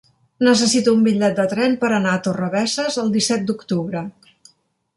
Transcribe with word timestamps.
Necessito 0.45 0.93
un 0.99 1.03
bitllet 1.07 1.35
de 1.41 1.45
tren 1.51 1.75
per 1.83 1.91
anar 1.99 2.15
a 2.15 2.23
Torrebesses 2.29 2.99
el 3.05 3.15
disset 3.19 3.47
d'octubre. 3.51 4.05